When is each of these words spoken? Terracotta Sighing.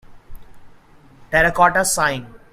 Terracotta 1.29 1.85
Sighing. 1.85 2.25